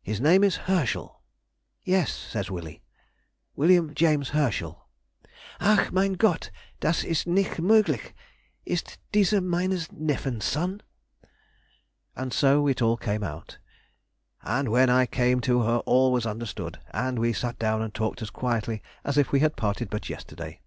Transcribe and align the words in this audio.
'His 0.00 0.22
name 0.22 0.42
is 0.42 0.56
Herschel.' 0.64 1.20
'Yes,' 1.84 2.14
says 2.14 2.50
Willie, 2.50 2.80
'William 3.56 3.94
James 3.94 4.30
Herschel.' 4.30 4.88
'Ach, 5.60 5.92
mein 5.92 6.14
Gott! 6.14 6.50
das 6.80 7.04
ist 7.04 7.26
nicht 7.26 7.58
möglich; 7.60 8.14
ist 8.64 8.98
dieser 9.12 9.42
meines 9.42 9.92
Neffen's 9.92 10.46
Sohn?' 10.50 10.80
And 12.16 12.32
so 12.32 12.66
it 12.68 12.80
all 12.80 12.96
came 12.96 13.22
out, 13.22 13.58
and 14.40 14.70
when 14.70 14.88
I 14.88 15.04
came 15.04 15.42
to 15.42 15.60
her 15.60 15.80
all 15.84 16.10
was 16.10 16.24
understood, 16.24 16.80
and 16.92 17.18
we 17.18 17.34
sat 17.34 17.58
down 17.58 17.82
and 17.82 17.92
talked 17.94 18.22
as 18.22 18.30
quietly 18.30 18.80
as 19.04 19.18
if 19.18 19.30
we 19.30 19.40
had 19.40 19.56
parted 19.56 19.90
but 19.90 20.08
yesterday.... 20.08 20.62